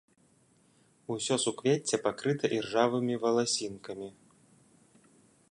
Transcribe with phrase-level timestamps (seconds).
[1.15, 4.09] Усё суквецце пакрыта іржавымі валасінкамі.